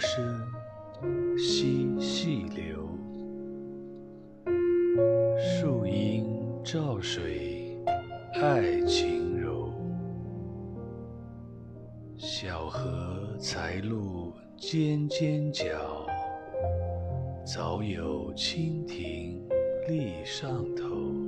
[0.00, 0.50] 声
[1.36, 2.88] 细细流
[5.38, 6.24] 树阴
[6.64, 7.76] 照水
[8.40, 9.70] 爱晴柔。
[12.16, 15.66] 小荷才露尖尖角
[17.44, 19.46] 早有蜻蜓
[19.86, 21.19] 立上头。